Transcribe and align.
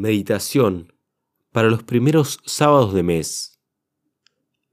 Meditación 0.00 0.94
para 1.52 1.68
los 1.68 1.82
primeros 1.82 2.40
sábados 2.46 2.94
de 2.94 3.02
mes. 3.02 3.60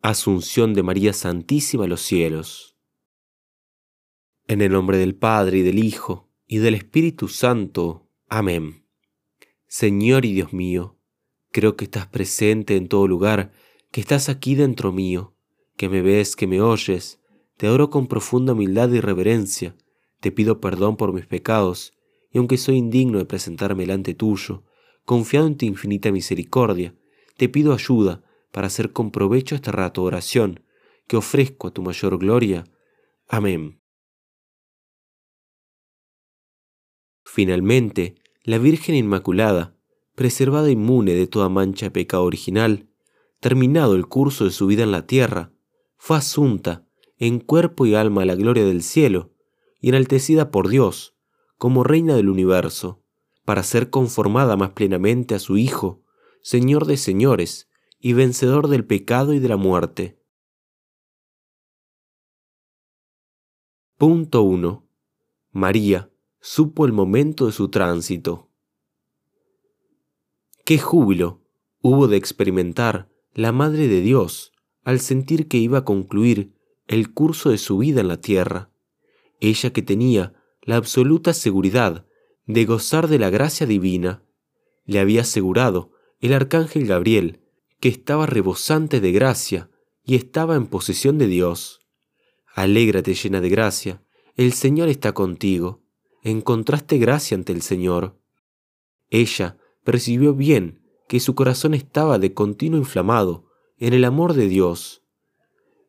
Asunción 0.02 0.74
de 0.74 0.84
María 0.84 1.12
Santísima 1.12 1.84
a 1.84 1.88
los 1.88 2.00
cielos. 2.00 2.78
En 4.48 4.62
el 4.62 4.72
nombre 4.72 4.98
del 4.98 5.16
Padre 5.16 5.58
y 5.58 5.62
del 5.64 5.84
Hijo 5.84 6.30
y 6.48 6.60
del 6.60 6.76
Espíritu 6.76 7.28
Santo. 7.28 8.10
Amén. 8.30 8.86
Señor 9.68 10.24
y 10.24 10.32
Dios 10.32 10.54
mío, 10.54 10.98
creo 11.52 11.76
que 11.76 11.84
estás 11.84 12.08
presente 12.08 12.78
en 12.78 12.88
todo 12.88 13.06
lugar, 13.06 13.52
que 13.92 14.00
estás 14.00 14.30
aquí 14.30 14.56
dentro 14.56 14.94
mío, 14.94 15.36
que 15.76 15.90
me 15.90 16.02
ves, 16.02 16.38
que 16.38 16.48
me 16.48 16.62
oyes. 16.62 17.20
Te 17.58 17.68
adoro 17.68 17.90
con 17.90 18.08
profunda 18.08 18.54
humildad 18.54 18.90
y 18.94 19.02
reverencia. 19.02 19.76
Te 20.22 20.32
pido 20.32 20.62
perdón 20.62 20.96
por 20.96 21.12
mis 21.12 21.26
pecados, 21.26 21.92
y 22.32 22.38
aunque 22.38 22.56
soy 22.56 22.78
indigno 22.78 23.18
de 23.18 23.26
presentarme 23.26 23.84
delante 23.84 24.14
tuyo, 24.14 24.64
confiado 25.08 25.48
en 25.48 25.56
tu 25.56 25.66
infinita 25.66 26.12
misericordia, 26.12 26.94
te 27.38 27.48
pido 27.48 27.72
ayuda 27.72 28.26
para 28.52 28.68
hacer 28.68 28.92
con 28.92 29.10
provecho 29.10 29.56
este 29.56 29.72
rato 29.72 30.02
de 30.02 30.08
oración 30.08 30.66
que 31.08 31.16
ofrezco 31.16 31.70
a 31.70 31.72
tu 31.72 31.82
mayor 31.82 32.18
gloria. 32.18 32.66
Amén. 33.30 33.80
Finalmente, 37.24 38.16
la 38.44 38.58
Virgen 38.58 38.96
Inmaculada, 38.96 39.78
preservada 40.14 40.70
inmune 40.70 41.14
de 41.14 41.26
toda 41.26 41.48
mancha 41.48 41.86
de 41.86 41.92
pecado 41.92 42.26
original, 42.26 42.90
terminado 43.40 43.96
el 43.96 44.08
curso 44.08 44.44
de 44.44 44.52
su 44.52 44.68
vida 44.68 44.84
en 44.84 44.92
la 44.92 45.08
tierra, 45.08 45.54
fue 45.96 46.18
asunta 46.18 46.86
en 47.18 47.40
cuerpo 47.40 47.86
y 47.86 47.96
alma 47.96 48.24
a 48.24 48.26
la 48.26 48.36
gloria 48.36 48.66
del 48.66 48.84
cielo 48.84 49.32
y 49.80 49.88
enaltecida 49.88 50.52
por 50.52 50.68
Dios 50.68 51.16
como 51.58 51.86
Reina 51.86 52.14
del 52.14 52.28
universo 52.28 53.07
para 53.48 53.64
ser 53.64 53.90
conformada 53.90 54.58
más 54.58 54.72
plenamente 54.72 55.34
a 55.34 55.40
su 55.40 55.56
Hijo, 55.56 56.04
Señor 56.42 56.86
de 56.86 56.98
señores 56.98 57.70
y 57.98 58.12
vencedor 58.12 58.68
del 58.68 58.86
pecado 58.86 59.34
y 59.34 59.40
de 59.40 59.48
la 59.48 59.56
muerte. 59.56 60.22
Punto 63.96 64.42
1. 64.42 64.86
María 65.52 66.12
supo 66.42 66.86
el 66.86 66.92
momento 66.92 67.46
de 67.46 67.54
su 67.54 67.70
tránsito. 67.70 68.52
Qué 70.66 70.78
júbilo 70.78 71.42
hubo 71.82 72.10
de 72.10 72.18
experimentar 72.18 73.10
la 73.34 73.54
Madre 73.54 73.88
de 73.88 74.02
Dios 74.02 74.52
al 74.84 75.00
sentir 75.00 75.48
que 75.48 75.56
iba 75.56 75.78
a 75.78 75.86
concluir 75.86 76.54
el 76.86 77.14
curso 77.14 77.52
de 77.52 77.60
su 77.60 77.78
vida 77.78 78.02
en 78.02 78.10
la 78.10 78.20
tierra, 78.20 78.72
ella 79.40 79.72
que 79.72 79.84
tenía 79.84 80.34
la 80.64 80.76
absoluta 80.76 81.34
seguridad 81.34 82.07
de 82.48 82.66
gozar 82.66 83.08
de 83.08 83.20
la 83.20 83.30
gracia 83.30 83.68
divina, 83.68 84.24
le 84.86 85.00
había 85.00 85.22
asegurado 85.22 85.92
el 86.20 86.34
arcángel 86.34 86.88
Gabriel 86.88 87.42
que 87.80 87.90
estaba 87.90 88.26
rebosante 88.26 89.00
de 89.02 89.12
gracia 89.12 89.70
y 90.04 90.16
estaba 90.16 90.56
en 90.56 90.66
posesión 90.66 91.18
de 91.18 91.28
Dios. 91.28 91.82
Alégrate 92.56 93.14
llena 93.14 93.42
de 93.42 93.50
gracia, 93.50 94.02
el 94.36 94.54
Señor 94.54 94.88
está 94.88 95.14
contigo. 95.14 95.84
Encontraste 96.24 96.98
gracia 96.98 97.36
ante 97.36 97.54
el 97.54 97.62
Señor. 97.62 98.20
Ella 99.10 99.58
percibió 99.84 100.34
bien 100.34 100.82
que 101.08 101.20
su 101.20 101.36
corazón 101.36 101.74
estaba 101.74 102.18
de 102.18 102.34
continuo 102.34 102.80
inflamado 102.80 103.46
en 103.78 103.94
el 103.94 104.06
amor 104.06 104.34
de 104.34 104.48
Dios, 104.48 105.04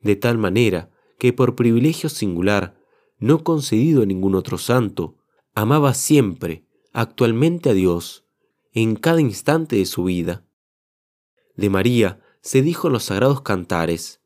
de 0.02 0.16
tal 0.16 0.38
manera 0.38 0.90
que 1.18 1.32
por 1.32 1.56
privilegio 1.56 2.08
singular, 2.08 2.78
no 3.18 3.42
concedido 3.42 4.02
a 4.02 4.06
ningún 4.06 4.34
otro 4.34 4.58
santo, 4.58 5.17
amaba 5.60 5.92
siempre, 5.92 6.64
actualmente 6.92 7.70
a 7.70 7.72
Dios, 7.74 8.24
en 8.72 8.94
cada 8.94 9.20
instante 9.20 9.74
de 9.74 9.86
su 9.86 10.04
vida. 10.04 10.46
De 11.56 11.68
María 11.68 12.20
se 12.42 12.62
dijo 12.62 12.86
en 12.86 12.92
los 12.92 13.06
sagrados 13.06 13.40
cantares, 13.40 14.20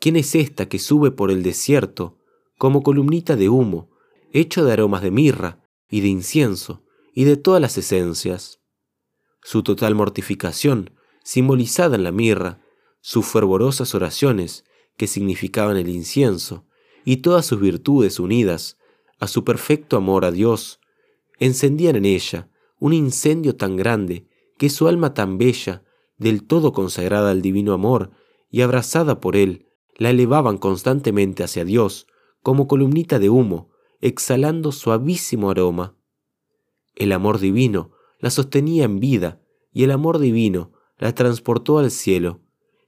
¿quién 0.00 0.16
es 0.16 0.34
esta 0.34 0.70
que 0.70 0.78
sube 0.78 1.10
por 1.10 1.30
el 1.30 1.42
desierto 1.42 2.16
como 2.56 2.82
columnita 2.82 3.36
de 3.36 3.50
humo, 3.50 3.90
hecho 4.32 4.64
de 4.64 4.72
aromas 4.72 5.02
de 5.02 5.10
mirra 5.10 5.62
y 5.90 6.00
de 6.00 6.08
incienso 6.08 6.82
y 7.12 7.24
de 7.24 7.36
todas 7.36 7.60
las 7.60 7.76
esencias? 7.76 8.60
Su 9.42 9.62
total 9.62 9.94
mortificación, 9.94 10.92
simbolizada 11.22 11.94
en 11.94 12.04
la 12.04 12.12
mirra, 12.12 12.62
sus 13.02 13.26
fervorosas 13.26 13.94
oraciones, 13.94 14.64
que 14.96 15.06
significaban 15.06 15.76
el 15.76 15.90
incienso, 15.90 16.64
y 17.04 17.18
todas 17.18 17.44
sus 17.44 17.60
virtudes 17.60 18.18
unidas 18.18 18.78
a 19.20 19.28
su 19.28 19.44
perfecto 19.44 19.96
amor 19.96 20.24
a 20.24 20.32
Dios, 20.32 20.80
encendían 21.38 21.96
en 21.96 22.06
ella 22.06 22.48
un 22.78 22.92
incendio 22.92 23.54
tan 23.54 23.76
grande 23.76 24.26
que 24.58 24.70
su 24.70 24.88
alma 24.88 25.14
tan 25.14 25.38
bella, 25.38 25.84
del 26.16 26.44
todo 26.44 26.72
consagrada 26.72 27.30
al 27.30 27.42
divino 27.42 27.72
amor 27.72 28.10
y 28.50 28.62
abrazada 28.62 29.20
por 29.20 29.36
él, 29.36 29.68
la 29.96 30.10
elevaban 30.10 30.58
constantemente 30.58 31.44
hacia 31.44 31.64
Dios 31.64 32.06
como 32.42 32.66
columnita 32.66 33.18
de 33.18 33.30
humo, 33.30 33.70
exhalando 34.00 34.72
suavísimo 34.72 35.50
aroma. 35.50 35.94
El 36.96 37.12
amor 37.12 37.38
divino 37.38 37.92
la 38.18 38.30
sostenía 38.30 38.84
en 38.84 39.00
vida 39.00 39.40
y 39.72 39.84
el 39.84 39.90
amor 39.90 40.18
divino 40.18 40.72
la 40.98 41.14
transportó 41.14 41.78
al 41.78 41.90
cielo, 41.90 42.40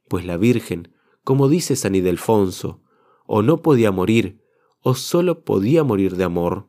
pues 0.09 0.25
la 0.27 0.37
Virgen, 0.37 0.95
como 1.25 1.49
dice 1.49 1.77
San 1.77 1.95
Ildefonso, 1.95 2.83
o 3.27 3.43
no 3.43 3.63
podía 3.63 3.91
morir, 3.91 4.42
o 4.83 4.95
sólo 4.95 5.45
podía 5.45 5.85
morir 5.85 6.17
de 6.17 6.25
amor. 6.25 6.69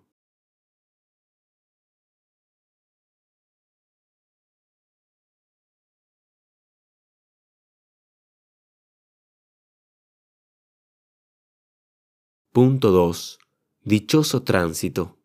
Punto 12.51 12.91
2. 12.91 13.39
Dichoso 13.83 14.43
tránsito. 14.43 15.17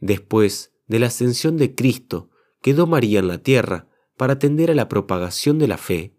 Después 0.00 0.72
de 0.88 0.98
la 0.98 1.06
ascensión 1.06 1.56
de 1.56 1.76
Cristo, 1.76 2.30
quedó 2.60 2.88
María 2.88 3.20
en 3.20 3.28
la 3.28 3.38
tierra 3.38 3.88
para 4.16 4.32
atender 4.32 4.72
a 4.72 4.74
la 4.74 4.88
propagación 4.88 5.60
de 5.60 5.68
la 5.68 5.78
fe, 5.78 6.16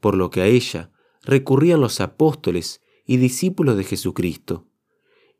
por 0.00 0.16
lo 0.16 0.30
que 0.30 0.40
a 0.40 0.46
ella 0.46 0.90
recurrían 1.22 1.82
los 1.82 2.00
apóstoles 2.00 2.80
y 3.04 3.18
discípulos 3.18 3.76
de 3.76 3.84
Jesucristo. 3.84 4.66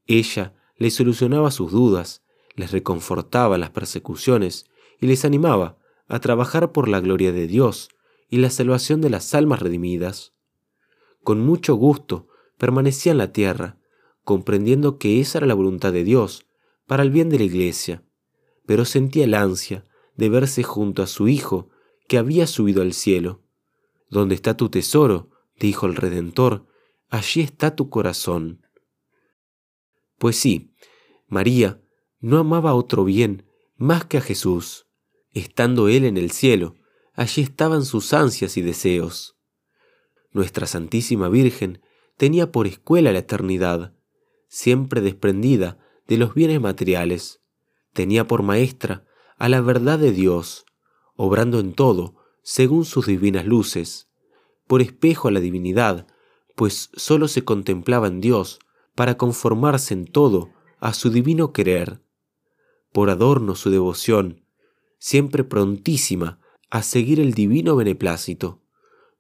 Ella 0.06 0.54
les 0.76 0.94
solucionaba 0.94 1.50
sus 1.50 1.72
dudas, 1.72 2.22
les 2.56 2.72
reconfortaba 2.72 3.58
las 3.58 3.70
persecuciones 3.70 4.66
y 5.00 5.06
les 5.06 5.24
animaba 5.24 5.78
a 6.08 6.20
trabajar 6.20 6.72
por 6.72 6.88
la 6.88 7.00
gloria 7.00 7.32
de 7.32 7.46
Dios 7.46 7.88
y 8.28 8.38
la 8.38 8.50
salvación 8.50 9.00
de 9.00 9.10
las 9.10 9.34
almas 9.34 9.60
redimidas. 9.60 10.32
Con 11.22 11.40
mucho 11.40 11.74
gusto 11.74 12.28
permanecía 12.58 13.12
en 13.12 13.18
la 13.18 13.32
tierra, 13.32 13.78
comprendiendo 14.24 14.98
que 14.98 15.20
esa 15.20 15.38
era 15.38 15.46
la 15.46 15.54
voluntad 15.54 15.92
de 15.92 16.04
Dios 16.04 16.46
para 16.86 17.02
el 17.02 17.10
bien 17.10 17.28
de 17.30 17.38
la 17.38 17.44
iglesia, 17.44 18.02
pero 18.66 18.84
sentía 18.84 19.24
el 19.24 19.34
ansia 19.34 19.84
de 20.16 20.28
verse 20.28 20.62
junto 20.62 21.02
a 21.02 21.06
su 21.06 21.28
Hijo 21.28 21.70
que 22.08 22.18
había 22.18 22.46
subido 22.46 22.82
al 22.82 22.92
cielo. 22.92 23.42
Donde 24.10 24.34
está 24.34 24.56
tu 24.56 24.68
tesoro, 24.68 25.30
dijo 25.58 25.86
el 25.86 25.96
Redentor, 25.96 26.66
allí 27.08 27.40
está 27.40 27.74
tu 27.74 27.88
corazón. 27.90 28.63
Pues 30.18 30.36
sí, 30.36 30.72
María 31.28 31.80
no 32.20 32.38
amaba 32.38 32.74
otro 32.74 33.04
bien 33.04 33.44
más 33.76 34.04
que 34.04 34.18
a 34.18 34.20
Jesús. 34.20 34.86
Estando 35.32 35.88
Él 35.88 36.04
en 36.04 36.16
el 36.16 36.30
cielo, 36.30 36.76
allí 37.14 37.42
estaban 37.42 37.84
sus 37.84 38.12
ansias 38.12 38.56
y 38.56 38.62
deseos. 38.62 39.36
Nuestra 40.32 40.66
Santísima 40.66 41.28
Virgen 41.28 41.80
tenía 42.16 42.52
por 42.52 42.66
escuela 42.66 43.12
la 43.12 43.18
eternidad, 43.20 43.94
siempre 44.48 45.00
desprendida 45.00 45.78
de 46.06 46.18
los 46.18 46.34
bienes 46.34 46.60
materiales. 46.60 47.40
Tenía 47.92 48.26
por 48.26 48.42
maestra 48.42 49.04
a 49.36 49.48
la 49.48 49.60
verdad 49.60 49.98
de 49.98 50.12
Dios, 50.12 50.64
obrando 51.16 51.60
en 51.60 51.74
todo 51.74 52.16
según 52.42 52.84
sus 52.84 53.06
divinas 53.06 53.46
luces, 53.46 54.08
por 54.66 54.82
espejo 54.82 55.28
a 55.28 55.30
la 55.30 55.40
divinidad, 55.40 56.06
pues 56.54 56.90
sólo 56.94 57.26
se 57.26 57.44
contemplaba 57.44 58.06
en 58.06 58.20
Dios 58.20 58.60
para 58.94 59.16
conformarse 59.16 59.94
en 59.94 60.06
todo 60.06 60.50
a 60.80 60.94
su 60.94 61.10
divino 61.10 61.52
querer, 61.52 62.02
por 62.92 63.10
adorno 63.10 63.54
su 63.54 63.70
devoción, 63.70 64.44
siempre 64.98 65.44
prontísima 65.44 66.40
a 66.70 66.82
seguir 66.82 67.20
el 67.20 67.34
divino 67.34 67.76
beneplácito, 67.76 68.62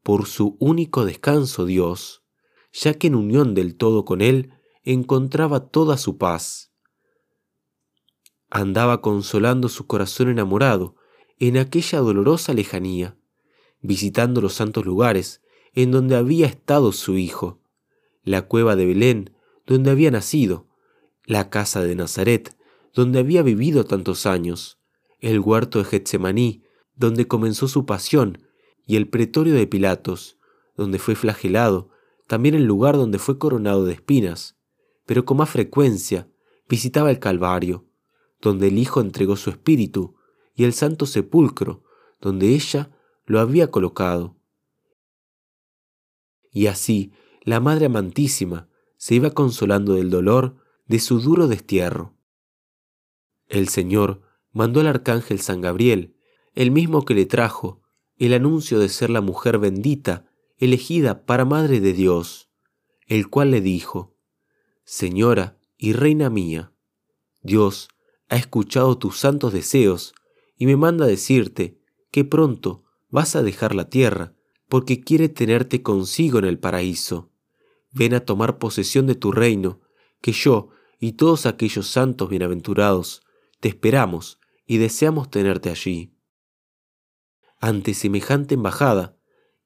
por 0.02 0.26
su 0.26 0.56
único 0.60 1.04
descanso 1.04 1.64
Dios, 1.64 2.22
ya 2.72 2.94
que 2.94 3.08
en 3.08 3.14
unión 3.14 3.54
del 3.54 3.76
todo 3.76 4.04
con 4.04 4.20
Él 4.20 4.52
encontraba 4.82 5.68
toda 5.68 5.96
su 5.96 6.18
paz. 6.18 6.72
Andaba 8.50 9.00
consolando 9.00 9.68
su 9.68 9.86
corazón 9.86 10.28
enamorado 10.28 10.96
en 11.38 11.56
aquella 11.56 12.00
dolorosa 12.00 12.54
lejanía, 12.54 13.16
visitando 13.80 14.40
los 14.40 14.54
santos 14.54 14.84
lugares 14.84 15.42
en 15.72 15.90
donde 15.90 16.16
había 16.16 16.46
estado 16.46 16.92
su 16.92 17.18
hijo, 17.18 17.60
la 18.22 18.42
cueva 18.42 18.76
de 18.76 18.86
Belén, 18.86 19.33
donde 19.66 19.90
había 19.90 20.10
nacido, 20.10 20.68
la 21.24 21.50
casa 21.50 21.82
de 21.82 21.94
Nazaret, 21.94 22.56
donde 22.92 23.18
había 23.18 23.42
vivido 23.42 23.84
tantos 23.84 24.26
años, 24.26 24.78
el 25.20 25.40
huerto 25.40 25.78
de 25.78 25.84
Getsemaní, 25.86 26.62
donde 26.94 27.26
comenzó 27.26 27.68
su 27.68 27.86
pasión, 27.86 28.38
y 28.86 28.96
el 28.96 29.08
pretorio 29.08 29.54
de 29.54 29.66
Pilatos, 29.66 30.38
donde 30.76 30.98
fue 30.98 31.14
flagelado, 31.14 31.90
también 32.26 32.54
el 32.54 32.64
lugar 32.64 32.96
donde 32.96 33.18
fue 33.18 33.38
coronado 33.38 33.84
de 33.84 33.94
espinas, 33.94 34.56
pero 35.06 35.24
con 35.24 35.38
más 35.38 35.50
frecuencia 35.50 36.28
visitaba 36.68 37.10
el 37.10 37.18
Calvario, 37.18 37.86
donde 38.40 38.68
el 38.68 38.78
Hijo 38.78 39.00
entregó 39.00 39.36
su 39.36 39.50
espíritu, 39.50 40.16
y 40.54 40.64
el 40.64 40.72
Santo 40.72 41.06
Sepulcro, 41.06 41.82
donde 42.20 42.48
ella 42.54 42.90
lo 43.26 43.40
había 43.40 43.70
colocado. 43.70 44.36
Y 46.52 46.66
así 46.66 47.12
la 47.42 47.60
Madre 47.60 47.86
Amantísima 47.86 48.68
se 49.04 49.16
iba 49.16 49.32
consolando 49.32 49.96
del 49.96 50.08
dolor 50.08 50.56
de 50.86 50.98
su 50.98 51.20
duro 51.20 51.46
destierro. 51.46 52.16
El 53.48 53.68
Señor 53.68 54.22
mandó 54.50 54.80
al 54.80 54.86
arcángel 54.86 55.40
San 55.40 55.60
Gabriel, 55.60 56.16
el 56.54 56.70
mismo 56.70 57.04
que 57.04 57.12
le 57.12 57.26
trajo 57.26 57.82
el 58.16 58.32
anuncio 58.32 58.78
de 58.78 58.88
ser 58.88 59.10
la 59.10 59.20
mujer 59.20 59.58
bendita, 59.58 60.24
elegida 60.56 61.26
para 61.26 61.44
Madre 61.44 61.80
de 61.80 61.92
Dios, 61.92 62.48
el 63.06 63.28
cual 63.28 63.50
le 63.50 63.60
dijo, 63.60 64.16
Señora 64.86 65.58
y 65.76 65.92
Reina 65.92 66.30
mía, 66.30 66.72
Dios 67.42 67.88
ha 68.30 68.36
escuchado 68.36 68.96
tus 68.96 69.18
santos 69.18 69.52
deseos 69.52 70.14
y 70.56 70.64
me 70.64 70.76
manda 70.76 71.04
decirte 71.04 71.78
que 72.10 72.24
pronto 72.24 72.84
vas 73.10 73.36
a 73.36 73.42
dejar 73.42 73.74
la 73.74 73.90
tierra, 73.90 74.32
porque 74.66 75.02
quiere 75.02 75.28
tenerte 75.28 75.82
consigo 75.82 76.38
en 76.38 76.46
el 76.46 76.58
paraíso. 76.58 77.33
Ven 77.94 78.12
a 78.12 78.20
tomar 78.20 78.58
posesión 78.58 79.06
de 79.06 79.14
tu 79.14 79.30
reino, 79.30 79.80
que 80.20 80.32
yo 80.32 80.70
y 80.98 81.12
todos 81.12 81.46
aquellos 81.46 81.86
santos 81.86 82.28
bienaventurados 82.28 83.22
te 83.60 83.68
esperamos 83.68 84.40
y 84.66 84.78
deseamos 84.78 85.30
tenerte 85.30 85.70
allí. 85.70 86.12
Ante 87.60 87.94
semejante 87.94 88.56
embajada, 88.56 89.16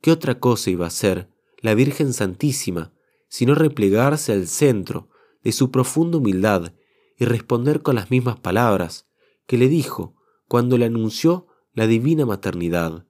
¿qué 0.03 0.13
otra 0.13 0.39
cosa 0.41 0.71
iba 0.71 0.87
a 0.87 0.91
ser 0.91 1.31
la 1.61 1.75
Virgen 1.75 2.13
Santísima 2.13 2.93
sino 3.31 3.55
replegarse 3.55 4.33
al 4.33 4.47
centro 4.47 5.09
de 5.43 5.53
su 5.53 5.71
profunda 5.71 6.19
humildad 6.19 6.75
y 7.17 7.25
responder 7.25 7.83
con 7.83 7.95
las 7.95 8.11
mismas 8.11 8.39
palabras 8.39 9.09
que 9.47 9.59
le 9.59 9.69
dijo 9.69 10.17
cuando 10.49 10.77
le 10.79 10.85
anunció 10.85 11.47
la 11.73 11.87
divina 11.87 12.27
maternidad? 12.27 13.07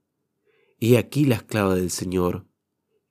He 0.78 0.96
aquí 0.96 1.24
la 1.24 1.36
esclava 1.36 1.74
del 1.74 1.90
Señor. 1.90 2.46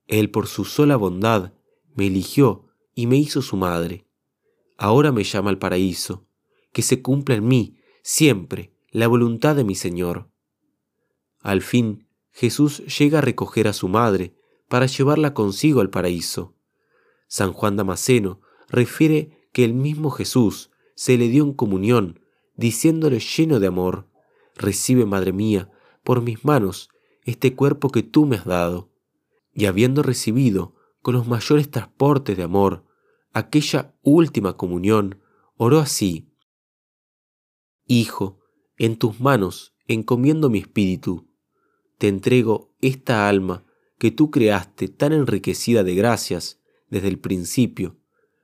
Él 0.08 0.32
por 0.32 0.48
su 0.48 0.64
sola 0.64 0.96
bondad 0.96 1.54
me 1.98 2.08
eligió 2.08 2.70
y 2.96 3.08
me 3.08 3.18
hizo 3.18 3.42
su 3.42 3.58
madre. 3.58 4.08
Ahora 4.78 5.12
me 5.12 5.24
llama 5.24 5.50
al 5.50 5.58
paraíso, 5.58 6.28
que 6.72 6.84
se 6.84 7.02
cumpla 7.02 7.36
en 7.36 7.48
mí 7.48 7.78
siempre 8.04 8.72
la 8.92 9.08
voluntad 9.08 9.56
de 9.56 9.64
mi 9.64 9.76
Señor. 9.76 10.30
Al 11.42 11.62
fin, 11.62 12.08
Jesús 12.32 12.84
llega 12.98 13.18
a 13.18 13.22
recoger 13.22 13.68
a 13.68 13.74
su 13.74 13.88
madre 13.88 14.36
para 14.70 14.86
llevarla 14.86 15.34
consigo 15.34 15.82
al 15.82 15.90
paraíso. 15.90 16.56
San 17.28 17.52
Juan 17.52 17.76
Damasceno 17.76 18.42
refiere 18.70 19.50
que 19.52 19.64
el 19.64 19.74
mismo 19.74 20.12
Jesús 20.12 20.70
se 20.96 21.18
le 21.18 21.30
dio 21.30 21.44
en 21.44 21.54
comunión, 21.54 22.20
diciéndole 22.56 23.20
lleno 23.20 23.60
de 23.60 23.68
amor, 23.68 24.08
Recibe, 24.56 25.06
Madre 25.06 25.34
mía, 25.34 25.72
por 26.04 26.22
mis 26.22 26.46
manos 26.46 26.90
este 27.26 27.56
cuerpo 27.56 27.90
que 27.90 28.04
tú 28.04 28.26
me 28.26 28.36
has 28.36 28.46
dado. 28.46 28.90
Y 29.54 29.66
habiendo 29.66 30.04
recibido 30.04 30.77
con 31.08 31.14
los 31.14 31.26
mayores 31.26 31.72
transportes 31.72 32.36
de 32.36 32.44
amor 32.44 32.84
aquella 33.32 33.96
última 34.02 34.58
comunión, 34.58 35.22
oró 35.56 35.80
así, 35.80 36.34
Hijo, 37.86 38.42
en 38.78 38.98
tus 38.98 39.22
manos 39.22 39.74
encomiendo 39.88 40.50
mi 40.50 40.60
espíritu. 40.60 41.30
Te 41.98 42.10
entrego 42.10 42.76
esta 42.82 43.30
alma 43.30 43.66
que 43.98 44.12
tú 44.12 44.32
creaste 44.32 44.90
tan 44.90 45.14
enriquecida 45.14 45.86
de 45.86 45.96
gracias 45.96 46.60
desde 46.90 47.08
el 47.08 47.20
principio, 47.20 47.96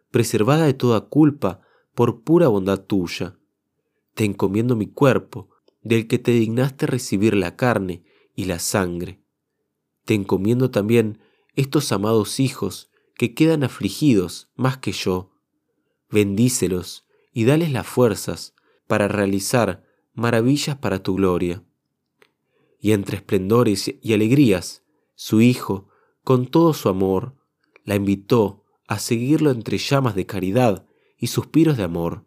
preservada 0.09 0.65
de 0.65 0.73
toda 0.73 1.09
culpa 1.09 1.59
por 1.93 2.23
pura 2.23 2.47
bondad 2.47 2.85
tuya. 2.85 3.37
Te 4.13 4.23
encomiendo 4.23 4.77
mi 4.77 4.87
cuerpo, 4.87 5.49
del 5.81 6.07
que 6.07 6.17
te 6.17 6.31
dignaste 6.31 6.87
recibir 6.87 7.35
la 7.35 7.57
carne 7.57 8.05
y 8.35 8.45
la 8.45 8.59
sangre. 8.59 9.21
Te 10.05 10.13
encomiendo 10.13 10.71
también 10.71 11.19
estos 11.55 11.91
amados 11.91 12.39
hijos 12.39 12.89
que 13.15 13.33
quedan 13.33 13.63
afligidos 13.63 14.49
más 14.55 14.77
que 14.77 14.91
yo. 14.91 15.31
Bendícelos 16.09 17.07
y 17.31 17.45
dales 17.45 17.71
las 17.71 17.87
fuerzas 17.87 18.55
para 18.87 19.07
realizar 19.07 19.83
maravillas 20.13 20.77
para 20.77 21.01
tu 21.01 21.15
gloria. 21.15 21.63
Y 22.79 22.91
entre 22.91 23.17
esplendores 23.17 23.93
y 24.01 24.13
alegrías, 24.13 24.83
su 25.15 25.41
Hijo, 25.41 25.89
con 26.23 26.47
todo 26.47 26.73
su 26.73 26.89
amor, 26.89 27.35
la 27.83 27.95
invitó 27.95 28.65
a 28.87 28.99
seguirlo 28.99 29.51
entre 29.51 29.77
llamas 29.77 30.15
de 30.15 30.25
caridad 30.25 30.85
y 31.17 31.27
suspiros 31.27 31.77
de 31.77 31.83
amor. 31.83 32.25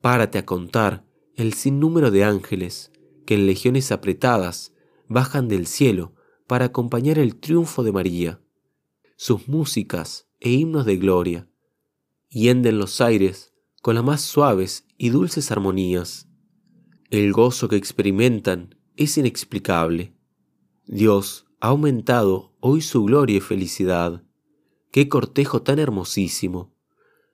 Párate 0.00 0.38
a 0.38 0.46
contar 0.46 1.04
el 1.36 1.54
sinnúmero 1.54 2.10
de 2.10 2.24
ángeles 2.24 2.90
que 3.26 3.34
en 3.34 3.46
legiones 3.46 3.92
apretadas 3.92 4.72
bajan 5.08 5.48
del 5.48 5.66
cielo 5.66 6.14
para 6.52 6.66
acompañar 6.66 7.18
el 7.18 7.36
triunfo 7.36 7.82
de 7.82 7.92
María, 7.92 8.38
sus 9.16 9.48
músicas 9.48 10.28
e 10.38 10.50
himnos 10.50 10.84
de 10.84 10.98
gloria, 10.98 11.48
hienden 12.28 12.76
los 12.76 13.00
aires 13.00 13.54
con 13.80 13.94
las 13.94 14.04
más 14.04 14.20
suaves 14.20 14.84
y 14.98 15.08
dulces 15.08 15.50
armonías. 15.50 16.28
El 17.08 17.32
gozo 17.32 17.68
que 17.68 17.76
experimentan 17.76 18.78
es 18.96 19.16
inexplicable. 19.16 20.12
Dios 20.84 21.46
ha 21.60 21.68
aumentado 21.68 22.54
hoy 22.60 22.82
su 22.82 23.02
gloria 23.02 23.38
y 23.38 23.40
felicidad. 23.40 24.22
Qué 24.90 25.08
cortejo 25.08 25.62
tan 25.62 25.78
hermosísimo. 25.78 26.74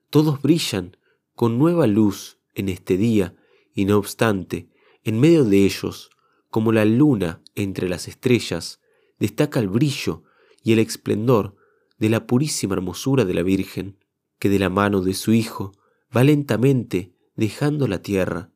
Todos 0.09 0.41
brillan 0.41 0.95
con 1.35 1.59
nueva 1.59 1.87
luz 1.87 2.37
en 2.55 2.69
este 2.69 2.95
día 2.95 3.35
y 3.73 3.83
no 3.83 3.97
obstante, 3.97 4.69
en 5.03 5.19
medio 5.19 5.43
de 5.43 5.65
ellos, 5.65 6.09
como 6.49 6.71
la 6.71 6.85
luna 6.85 7.43
entre 7.53 7.89
las 7.89 8.07
estrellas, 8.07 8.79
destaca 9.19 9.59
el 9.59 9.67
brillo 9.67 10.23
y 10.63 10.73
el 10.73 10.79
esplendor 10.79 11.55
de 11.97 12.09
la 12.09 12.25
purísima 12.25 12.75
hermosura 12.75 13.25
de 13.25 13.33
la 13.33 13.43
Virgen, 13.43 13.97
que 14.39 14.49
de 14.49 14.59
la 14.59 14.69
mano 14.69 15.01
de 15.01 15.13
su 15.13 15.33
Hijo 15.33 15.73
va 16.15 16.23
lentamente 16.23 17.13
dejando 17.35 17.87
la 17.87 18.01
tierra, 18.01 18.51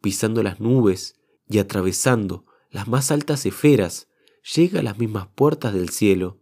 pisando 0.00 0.42
las 0.42 0.60
nubes 0.60 1.16
y 1.48 1.58
atravesando 1.58 2.46
las 2.70 2.88
más 2.88 3.10
altas 3.10 3.46
esferas, 3.46 4.08
llega 4.54 4.80
a 4.80 4.82
las 4.82 4.98
mismas 4.98 5.28
puertas 5.34 5.74
del 5.74 5.88
cielo, 5.90 6.40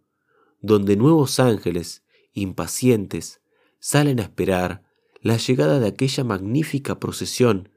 donde 0.60 0.96
nuevos 0.96 1.40
ángeles, 1.40 2.04
impacientes, 2.32 3.40
salen 3.78 4.20
a 4.20 4.24
esperar 4.24 4.84
la 5.20 5.36
llegada 5.36 5.80
de 5.80 5.88
aquella 5.88 6.24
magnífica 6.24 6.98
procesión 6.98 7.70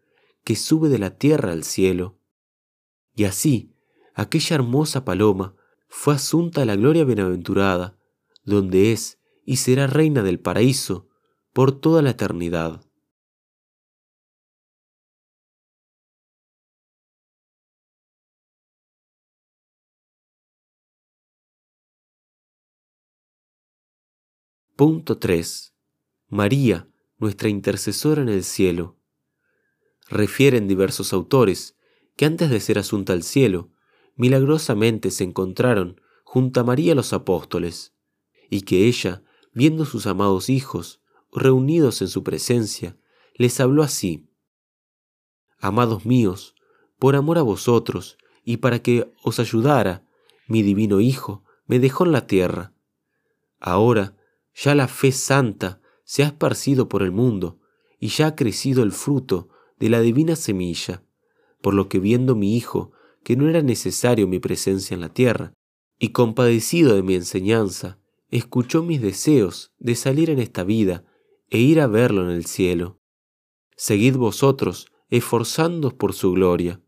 que 0.43 0.55
sube 0.55 0.89
de 0.89 0.99
la 0.99 1.17
tierra 1.17 1.51
al 1.51 1.63
cielo. 1.63 2.19
Y 3.15 3.25
así, 3.25 3.73
aquella 4.13 4.55
hermosa 4.55 5.05
paloma 5.05 5.55
fue 5.89 6.13
asunta 6.13 6.61
a 6.61 6.65
la 6.65 6.75
gloria 6.75 7.03
bienaventurada, 7.03 7.97
donde 8.43 8.91
es 8.91 9.19
y 9.43 9.57
será 9.57 9.87
reina 9.87 10.23
del 10.23 10.39
paraíso 10.39 11.09
por 11.51 11.77
toda 11.77 12.01
la 12.01 12.11
eternidad. 12.11 12.85
Punto 24.75 25.17
3. 25.17 25.75
María, 26.29 26.87
nuestra 27.17 27.49
intercesora 27.49 28.21
en 28.21 28.29
el 28.29 28.45
cielo. 28.45 28.97
Refieren 30.07 30.69
diversos 30.69 31.11
autores 31.11 31.75
que 32.15 32.25
antes 32.25 32.49
de 32.49 32.59
ser 32.61 32.79
asunta 32.79 33.11
al 33.11 33.23
cielo, 33.23 33.73
milagrosamente 34.19 35.11
se 35.11 35.23
encontraron 35.23 36.01
junto 36.25 36.59
a 36.59 36.65
María 36.65 36.93
los 36.93 37.13
apóstoles, 37.13 37.93
y 38.49 38.63
que 38.63 38.85
ella, 38.85 39.23
viendo 39.53 39.85
sus 39.85 40.07
amados 40.07 40.49
hijos, 40.49 41.01
reunidos 41.31 42.01
en 42.01 42.09
su 42.09 42.21
presencia, 42.21 42.97
les 43.35 43.61
habló 43.61 43.81
así. 43.81 44.27
Amados 45.57 46.05
míos, 46.05 46.53
por 46.99 47.15
amor 47.15 47.37
a 47.37 47.43
vosotros, 47.43 48.17
y 48.43 48.57
para 48.57 48.79
que 48.79 49.09
os 49.23 49.39
ayudara, 49.39 50.05
mi 50.47 50.63
divino 50.63 50.99
Hijo 50.99 51.45
me 51.65 51.79
dejó 51.79 52.05
en 52.05 52.11
la 52.11 52.27
tierra. 52.27 52.73
Ahora 53.57 54.17
ya 54.53 54.75
la 54.75 54.89
fe 54.89 55.13
santa 55.13 55.81
se 56.03 56.23
ha 56.23 56.27
esparcido 56.27 56.89
por 56.89 57.03
el 57.03 57.13
mundo, 57.13 57.57
y 57.99 58.09
ya 58.09 58.27
ha 58.27 58.35
crecido 58.35 58.83
el 58.83 58.91
fruto 58.91 59.47
de 59.79 59.89
la 59.89 60.01
divina 60.01 60.35
semilla, 60.35 61.03
por 61.61 61.73
lo 61.73 61.87
que 61.87 61.99
viendo 61.99 62.35
mi 62.35 62.57
Hijo 62.57 62.91
que 63.23 63.35
no 63.35 63.49
era 63.49 63.61
necesario 63.61 64.27
mi 64.27 64.39
presencia 64.39 64.95
en 64.95 65.01
la 65.01 65.13
tierra, 65.13 65.53
y 65.97 66.09
compadecido 66.09 66.95
de 66.95 67.03
mi 67.03 67.15
enseñanza, 67.15 67.99
escuchó 68.29 68.83
mis 68.83 69.01
deseos 69.01 69.73
de 69.79 69.95
salir 69.95 70.29
en 70.29 70.39
esta 70.39 70.63
vida 70.63 71.03
e 71.49 71.59
ir 71.59 71.81
a 71.81 71.87
verlo 71.87 72.23
en 72.23 72.29
el 72.29 72.45
cielo. 72.45 72.99
Seguid 73.75 74.15
vosotros, 74.15 74.87
esforzándoos 75.09 75.93
por 75.93 76.13
su 76.13 76.31
gloria. 76.31 76.81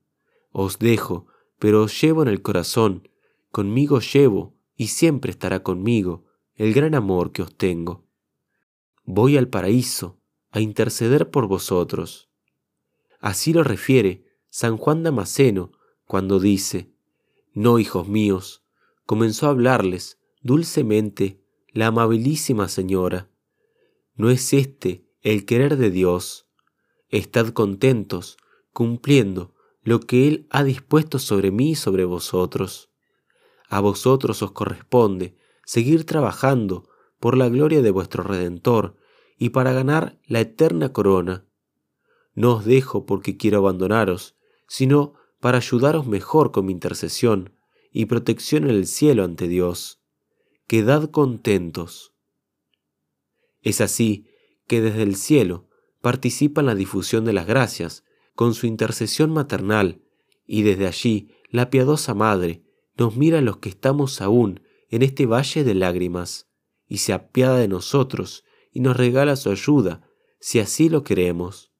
Os 0.51 0.79
dejo, 0.79 1.27
pero 1.59 1.83
os 1.83 2.01
llevo 2.01 2.21
en 2.21 2.27
el 2.27 2.41
corazón, 2.41 3.09
conmigo 3.51 3.99
llevo, 3.99 4.55
y 4.75 4.87
siempre 4.87 5.31
estará 5.31 5.63
conmigo, 5.63 6.25
el 6.55 6.73
gran 6.73 6.95
amor 6.95 7.31
que 7.31 7.41
os 7.41 7.55
tengo. 7.55 8.07
Voy 9.03 9.37
al 9.37 9.47
paraíso 9.47 10.19
a 10.51 10.59
interceder 10.59 11.29
por 11.29 11.47
vosotros. 11.47 12.29
Así 13.19 13.53
lo 13.53 13.63
refiere 13.63 14.25
San 14.49 14.77
Juan 14.77 15.03
Damasceno 15.03 15.71
cuando 16.11 16.41
dice, 16.41 16.91
No, 17.53 17.79
hijos 17.79 18.05
míos, 18.05 18.65
comenzó 19.05 19.47
a 19.47 19.51
hablarles 19.51 20.19
dulcemente 20.41 21.41
la 21.69 21.87
amabilísima 21.87 22.67
señora. 22.67 23.29
No 24.15 24.29
es 24.29 24.51
este 24.51 25.07
el 25.21 25.45
querer 25.45 25.77
de 25.77 25.89
Dios. 25.89 26.49
Estad 27.07 27.51
contentos, 27.51 28.35
cumpliendo 28.73 29.55
lo 29.83 30.01
que 30.01 30.27
Él 30.27 30.47
ha 30.49 30.65
dispuesto 30.65 31.17
sobre 31.17 31.49
mí 31.49 31.71
y 31.71 31.75
sobre 31.75 32.03
vosotros. 32.03 32.89
A 33.69 33.79
vosotros 33.79 34.43
os 34.43 34.51
corresponde 34.51 35.37
seguir 35.63 36.05
trabajando 36.05 36.89
por 37.21 37.37
la 37.37 37.47
gloria 37.47 37.81
de 37.81 37.91
vuestro 37.91 38.21
Redentor 38.23 38.97
y 39.37 39.51
para 39.51 39.71
ganar 39.71 40.19
la 40.25 40.41
eterna 40.41 40.91
corona. 40.91 41.45
No 42.35 42.55
os 42.55 42.65
dejo 42.65 43.05
porque 43.05 43.37
quiero 43.37 43.59
abandonaros, 43.59 44.35
sino 44.67 45.20
para 45.41 45.57
ayudaros 45.57 46.07
mejor 46.07 46.51
con 46.51 46.67
mi 46.67 46.71
intercesión 46.71 47.53
y 47.91 48.05
protección 48.05 48.63
en 48.63 48.69
el 48.69 48.87
cielo 48.87 49.25
ante 49.25 49.49
Dios. 49.49 50.01
Quedad 50.67 51.09
contentos. 51.09 52.13
Es 53.61 53.81
así 53.81 54.27
que 54.67 54.79
desde 54.79 55.03
el 55.03 55.17
cielo 55.17 55.67
participa 55.99 56.61
en 56.61 56.67
la 56.67 56.75
difusión 56.75 57.25
de 57.25 57.33
las 57.33 57.47
gracias 57.47 58.05
con 58.35 58.53
su 58.53 58.67
intercesión 58.67 59.31
maternal, 59.31 60.01
y 60.45 60.61
desde 60.61 60.87
allí 60.87 61.31
la 61.49 61.69
piadosa 61.69 62.13
Madre 62.13 62.63
nos 62.97 63.17
mira 63.17 63.39
a 63.39 63.41
los 63.41 63.57
que 63.57 63.69
estamos 63.69 64.21
aún 64.21 64.61
en 64.89 65.01
este 65.01 65.25
valle 65.25 65.63
de 65.63 65.75
lágrimas, 65.75 66.49
y 66.87 66.99
se 66.99 67.13
apiada 67.13 67.57
de 67.57 67.67
nosotros 67.67 68.45
y 68.71 68.79
nos 68.79 68.95
regala 68.95 69.35
su 69.35 69.49
ayuda, 69.49 70.07
si 70.39 70.59
así 70.59 70.87
lo 70.87 71.03
queremos. 71.03 71.71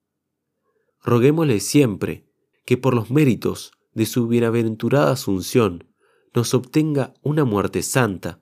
Roguémosle 1.03 1.59
siempre 1.59 2.30
que 2.65 2.77
por 2.77 2.93
los 2.93 3.11
méritos 3.11 3.71
de 3.93 4.05
su 4.05 4.27
bienaventurada 4.27 5.11
asunción 5.11 5.87
nos 6.33 6.53
obtenga 6.53 7.13
una 7.21 7.43
muerte 7.45 7.81
santa, 7.81 8.41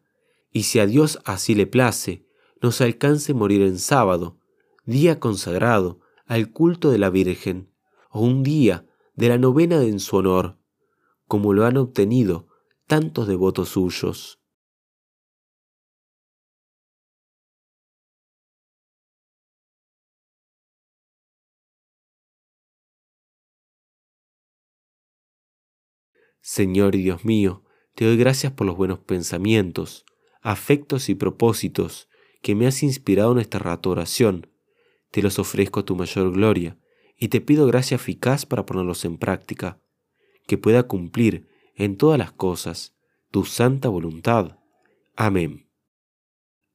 y 0.51 0.63
si 0.63 0.79
a 0.79 0.85
Dios 0.85 1.19
así 1.25 1.55
le 1.55 1.67
place, 1.67 2.27
nos 2.61 2.81
alcance 2.81 3.33
morir 3.33 3.61
en 3.61 3.79
sábado, 3.79 4.37
día 4.85 5.19
consagrado 5.19 5.99
al 6.25 6.51
culto 6.51 6.91
de 6.91 6.97
la 6.97 7.09
Virgen, 7.09 7.71
o 8.11 8.21
un 8.21 8.43
día 8.43 8.85
de 9.15 9.29
la 9.29 9.37
novena 9.37 9.83
en 9.83 9.99
su 9.99 10.17
honor, 10.17 10.57
como 11.27 11.53
lo 11.53 11.65
han 11.65 11.77
obtenido 11.77 12.47
tantos 12.87 13.27
devotos 13.27 13.69
suyos. 13.69 14.38
Señor 26.41 26.95
y 26.95 27.03
Dios 27.03 27.25
mío, 27.25 27.63
te 27.95 28.05
doy 28.05 28.17
gracias 28.17 28.53
por 28.53 28.65
los 28.65 28.77
buenos 28.77 28.99
pensamientos, 28.99 30.05
afectos 30.41 31.09
y 31.09 31.15
propósitos 31.15 32.07
que 32.41 32.55
me 32.55 32.67
has 32.67 32.83
inspirado 32.83 33.33
en 33.33 33.39
esta 33.39 33.59
rato 33.59 33.89
oración. 33.89 34.47
Te 35.11 35.21
los 35.21 35.39
ofrezco 35.39 35.81
a 35.81 35.85
tu 35.85 35.95
mayor 35.95 36.31
gloria 36.31 36.77
y 37.17 37.27
te 37.27 37.41
pido 37.41 37.67
gracia 37.67 37.95
eficaz 37.95 38.45
para 38.45 38.65
ponerlos 38.65 39.03
en 39.05 39.17
práctica, 39.17 39.81
que 40.47 40.57
pueda 40.57 40.83
cumplir 40.83 41.49
en 41.75 41.97
todas 41.97 42.17
las 42.17 42.31
cosas 42.31 42.95
tu 43.31 43.45
santa 43.45 43.89
voluntad. 43.89 44.59
Amén. 45.15 45.69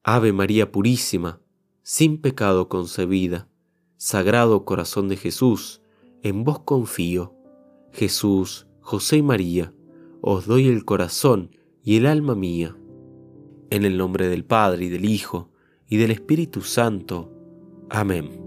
Ave 0.02 0.32
María 0.32 0.70
Purísima, 0.70 1.40
sin 1.82 2.20
pecado 2.20 2.68
concebida, 2.68 3.48
Sagrado 3.96 4.66
Corazón 4.66 5.08
de 5.08 5.16
Jesús, 5.16 5.80
en 6.22 6.44
vos 6.44 6.60
confío. 6.60 7.34
Jesús, 7.92 8.66
José 8.84 9.16
y 9.16 9.22
María, 9.22 9.72
os 10.20 10.44
doy 10.44 10.68
el 10.68 10.84
corazón 10.84 11.56
y 11.82 11.96
el 11.96 12.04
alma 12.04 12.34
mía. 12.34 12.76
En 13.70 13.86
el 13.86 13.96
nombre 13.96 14.28
del 14.28 14.44
Padre 14.44 14.84
y 14.84 14.88
del 14.90 15.06
Hijo 15.06 15.50
y 15.88 15.96
del 15.96 16.10
Espíritu 16.10 16.60
Santo. 16.60 17.32
Amén. 17.88 18.43